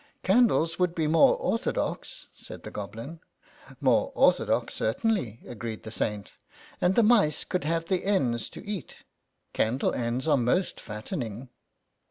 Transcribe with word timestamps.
"Candles 0.23 0.79
would 0.79 0.95
be 0.95 1.05
more 1.05 1.35
orthodox," 1.37 2.25
said 2.33 2.63
the 2.63 2.71
Goblin. 2.71 3.19
"More 3.79 4.11
orthodox, 4.15 4.73
certainly," 4.73 5.41
agreed 5.45 5.83
the 5.83 5.91
Saint," 5.91 6.31
and 6.81 6.95
the 6.95 7.03
mice 7.03 7.43
could 7.43 7.65
have 7.65 7.85
the 7.85 8.03
ends 8.03 8.49
to 8.49 8.65
eat; 8.67 9.03
candle 9.53 9.93
ends 9.93 10.27
are 10.27 10.37
most 10.37 10.79
fattening." 10.81 11.49